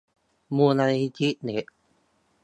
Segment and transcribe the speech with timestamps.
[0.55, 1.65] มูลนิธิเด็ก